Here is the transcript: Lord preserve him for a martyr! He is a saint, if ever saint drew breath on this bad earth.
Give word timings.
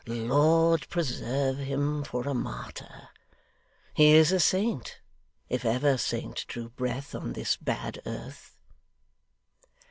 Lord 0.07 0.89
preserve 0.89 1.59
him 1.59 2.03
for 2.03 2.27
a 2.27 2.33
martyr! 2.33 3.09
He 3.93 4.13
is 4.13 4.31
a 4.31 4.39
saint, 4.39 4.99
if 5.47 5.63
ever 5.63 5.95
saint 5.95 6.43
drew 6.47 6.69
breath 6.69 7.13
on 7.13 7.33
this 7.33 7.55
bad 7.55 8.01
earth. 8.07 8.57